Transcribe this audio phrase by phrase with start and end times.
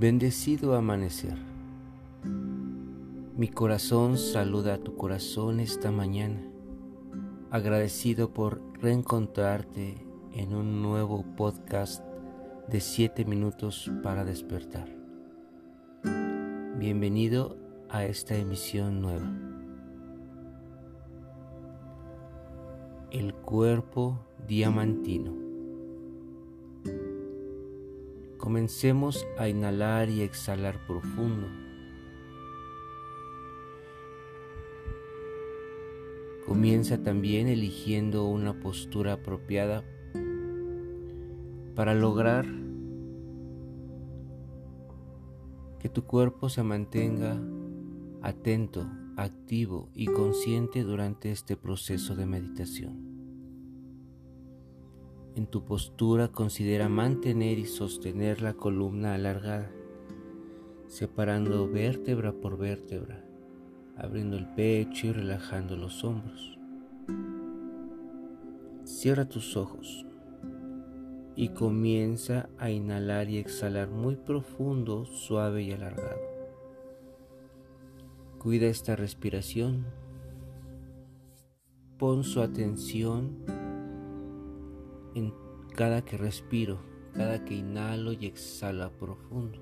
[0.00, 1.36] Bendecido amanecer.
[3.36, 6.40] Mi corazón saluda a tu corazón esta mañana,
[7.50, 9.98] agradecido por reencontrarte
[10.32, 12.02] en un nuevo podcast
[12.66, 14.88] de 7 minutos para despertar.
[16.78, 17.58] Bienvenido
[17.90, 19.30] a esta emisión nueva.
[23.10, 25.49] El cuerpo diamantino.
[28.40, 31.46] Comencemos a inhalar y exhalar profundo.
[36.46, 39.84] Comienza también eligiendo una postura apropiada
[41.74, 42.46] para lograr
[45.78, 47.38] que tu cuerpo se mantenga
[48.22, 53.09] atento, activo y consciente durante este proceso de meditación.
[55.36, 59.70] En tu postura considera mantener y sostener la columna alargada,
[60.88, 63.24] separando vértebra por vértebra,
[63.96, 66.58] abriendo el pecho y relajando los hombros.
[68.84, 70.04] Cierra tus ojos
[71.36, 76.20] y comienza a inhalar y exhalar muy profundo, suave y alargado.
[78.38, 79.86] Cuida esta respiración.
[81.98, 83.59] Pon su atención
[85.14, 85.32] en
[85.74, 86.78] cada que respiro,
[87.12, 89.58] cada que inhalo y exhalo profundo.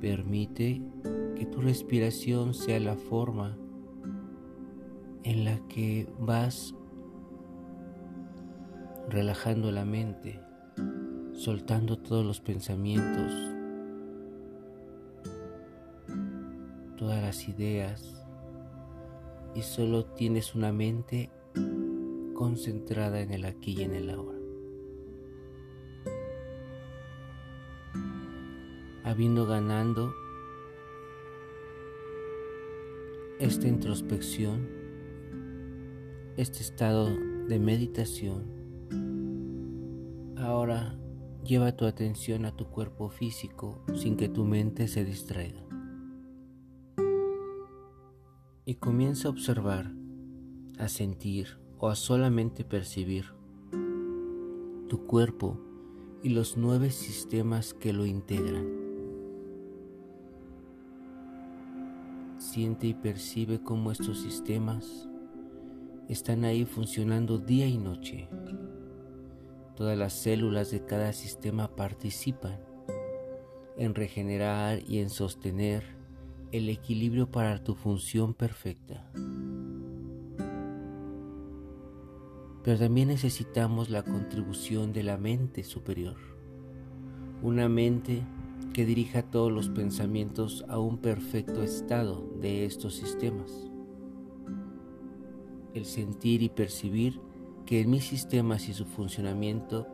[0.00, 0.82] Permite
[1.36, 3.56] que tu respiración sea la forma
[5.24, 6.74] en la que vas
[9.08, 10.40] relajando la mente,
[11.32, 13.32] soltando todos los pensamientos,
[16.96, 18.24] todas las ideas,
[19.54, 21.30] y solo tienes una mente
[22.34, 24.38] concentrada en el aquí y en el ahora.
[29.04, 30.14] Habiendo ganando
[33.38, 34.68] esta introspección,
[36.36, 37.08] este estado
[37.48, 38.58] de meditación,
[40.36, 40.98] ahora
[41.44, 45.64] lleva tu atención a tu cuerpo físico sin que tu mente se distraiga.
[48.64, 49.90] Y comienza a observar,
[50.78, 53.26] a sentir, o a solamente percibir.
[54.88, 55.58] Tu cuerpo
[56.22, 58.66] y los nueve sistemas que lo integran.
[62.38, 65.08] Siente y percibe cómo estos sistemas
[66.08, 68.28] están ahí funcionando día y noche.
[69.76, 72.58] Todas las células de cada sistema participan
[73.76, 75.84] en regenerar y en sostener
[76.50, 79.08] el equilibrio para tu función perfecta.
[82.68, 86.18] Pero también necesitamos la contribución de la mente superior,
[87.40, 88.26] una mente
[88.74, 93.50] que dirija todos los pensamientos a un perfecto estado de estos sistemas.
[95.72, 97.22] El sentir y percibir
[97.64, 99.86] que en mis sistemas y su funcionamiento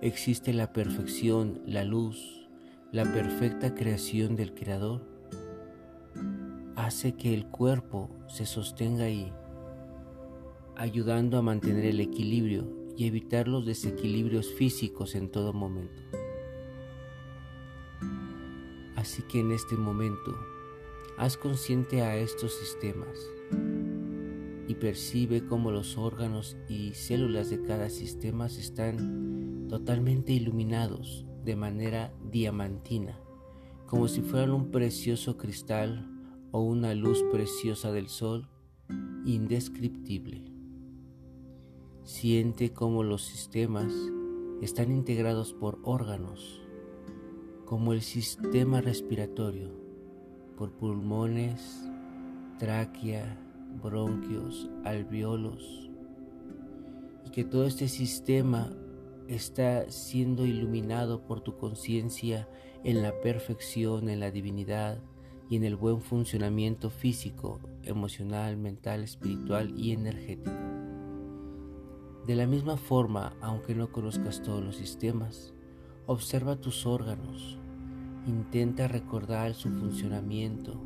[0.00, 2.48] existe la perfección, la luz,
[2.92, 5.06] la perfecta creación del Creador,
[6.76, 9.30] hace que el cuerpo se sostenga ahí
[10.76, 12.66] ayudando a mantener el equilibrio
[12.96, 16.02] y evitar los desequilibrios físicos en todo momento.
[18.96, 20.36] Así que en este momento,
[21.18, 23.18] haz consciente a estos sistemas
[24.68, 32.14] y percibe cómo los órganos y células de cada sistema están totalmente iluminados de manera
[32.30, 33.18] diamantina,
[33.86, 36.08] como si fueran un precioso cristal
[36.52, 38.48] o una luz preciosa del sol
[39.24, 40.51] indescriptible.
[42.04, 43.92] Siente cómo los sistemas
[44.60, 46.60] están integrados por órganos,
[47.64, 49.70] como el sistema respiratorio,
[50.56, 51.88] por pulmones,
[52.58, 53.38] tráquea,
[53.80, 55.90] bronquios, alveolos,
[57.24, 58.72] y que todo este sistema
[59.28, 62.48] está siendo iluminado por tu conciencia
[62.82, 64.98] en la perfección, en la divinidad
[65.48, 70.81] y en el buen funcionamiento físico, emocional, mental, espiritual y energético.
[72.26, 75.52] De la misma forma, aunque no conozcas todos los sistemas,
[76.06, 77.58] observa tus órganos,
[78.28, 80.80] intenta recordar su funcionamiento,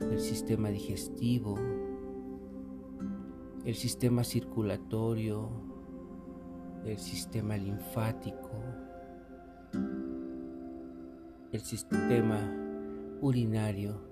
[0.00, 1.58] el sistema digestivo,
[3.64, 5.48] el sistema circulatorio,
[6.84, 8.50] el sistema linfático,
[11.50, 12.40] el sistema
[13.22, 14.02] urinario,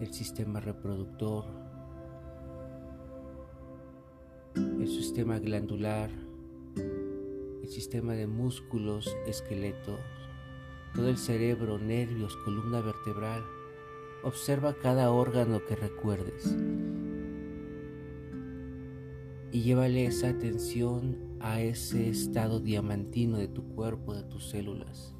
[0.00, 1.61] el sistema reproductor,
[5.12, 6.08] sistema glandular,
[6.74, 10.00] el sistema de músculos, esqueletos,
[10.94, 13.42] todo el cerebro, nervios, columna vertebral.
[14.22, 16.56] Observa cada órgano que recuerdes
[19.50, 25.14] y llévale esa atención a ese estado diamantino de tu cuerpo, de tus células.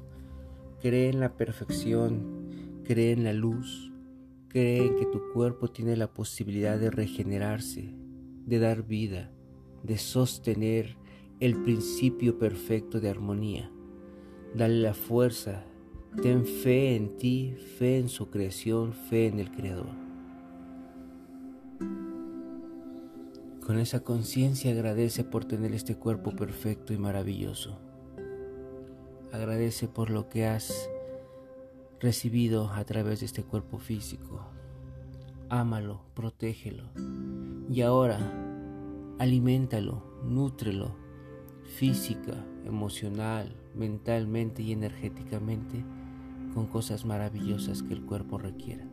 [0.81, 3.93] Cree en la perfección, cree en la luz,
[4.47, 7.93] cree en que tu cuerpo tiene la posibilidad de regenerarse,
[8.47, 9.29] de dar vida,
[9.83, 10.97] de sostener
[11.39, 13.69] el principio perfecto de armonía.
[14.55, 15.65] Dale la fuerza,
[16.21, 20.03] ten fe en ti, fe en su creación, fe en el Creador.
[23.65, 27.79] Con esa conciencia agradece por tener este cuerpo perfecto y maravilloso.
[29.31, 30.89] Agradece por lo que has
[31.99, 34.45] recibido a través de este cuerpo físico.
[35.49, 36.83] Ámalo, protégelo.
[37.69, 38.42] Y ahora,
[39.19, 40.95] aliméntalo, nútrelo,
[41.63, 45.83] física, emocional, mentalmente y energéticamente
[46.53, 48.87] con cosas maravillosas que el cuerpo requiera.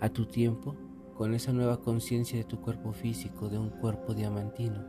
[0.00, 0.76] A tu tiempo,
[1.14, 4.84] con esa nueva conciencia de tu cuerpo físico, de un cuerpo diamantino,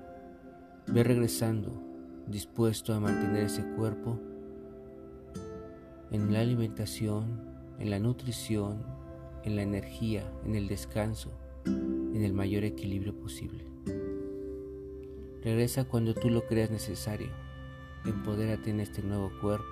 [0.88, 1.72] ve regresando,
[2.28, 4.20] dispuesto a mantener ese cuerpo
[6.12, 7.42] en la alimentación,
[7.80, 8.99] en la nutrición,
[9.44, 11.32] en la energía, en el descanso,
[11.66, 13.66] en el mayor equilibrio posible.
[15.42, 17.30] Regresa cuando tú lo creas necesario.
[18.06, 19.66] Empodérate en este nuevo cuerpo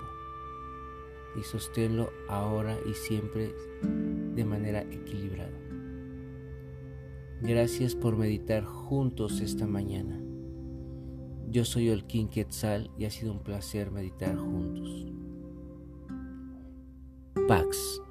[1.38, 5.58] y sosténlo ahora y siempre de manera equilibrada.
[7.42, 10.20] Gracias por meditar juntos esta mañana.
[11.50, 15.06] Yo soy King Quetzal y ha sido un placer meditar juntos.
[17.48, 18.02] Pax.